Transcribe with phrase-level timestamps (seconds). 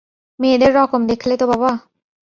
[0.39, 1.71] মেয়েদের রকম দেখলে তো বাবা!